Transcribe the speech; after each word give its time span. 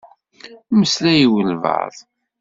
Meslay 0.77 1.19
i 1.23 1.27
walebɛaḍ. 1.31 1.95